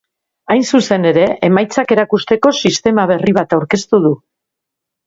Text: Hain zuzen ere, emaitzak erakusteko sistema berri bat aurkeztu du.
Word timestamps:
Hain 0.53 0.63
zuzen 0.69 1.05
ere, 1.09 1.27
emaitzak 1.49 1.95
erakusteko 1.97 2.55
sistema 2.63 3.07
berri 3.13 3.39
bat 3.41 3.57
aurkeztu 3.61 4.03
du. 4.09 4.15